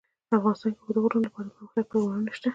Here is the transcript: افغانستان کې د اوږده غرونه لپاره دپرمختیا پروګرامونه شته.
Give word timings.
افغانستان 0.37 0.71
کې 0.77 0.81
د 0.81 0.81
اوږده 0.87 1.01
غرونه 1.03 1.25
لپاره 1.27 1.47
دپرمختیا 1.47 1.83
پروګرامونه 1.89 2.31
شته. 2.37 2.47